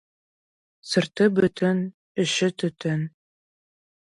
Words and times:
Сырты 0.93 1.27
бүтін, 1.41 1.83
іші 2.25 2.51
түтін. 2.65 3.05